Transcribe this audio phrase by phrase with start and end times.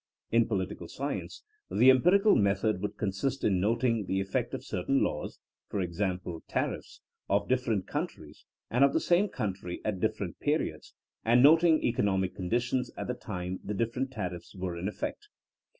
[0.31, 5.37] In political science the empirical method would consist in noting the effect of certain laws,—
[5.79, 5.85] e.
[5.85, 6.05] g.,
[6.47, 12.35] tariffs of different countries and of the same country at different periods— and noting economic
[12.35, 15.27] con ditions at the time the different tariffs were in effect.